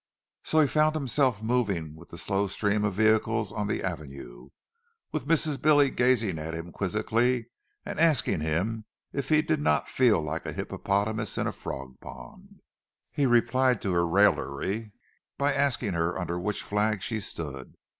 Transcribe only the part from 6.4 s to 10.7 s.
him quizzically and asking him if he did not feel like a